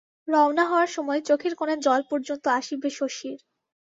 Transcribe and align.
রওনা 0.27 0.63
হওয়ার 0.65 0.89
সময় 0.89 1.21
চোখের 1.21 1.53
কোণে 1.55 1.75
জল 1.85 2.01
পর্যন্ত 2.11 2.45
আসিবে 2.59 2.89
শশীর। 2.91 3.37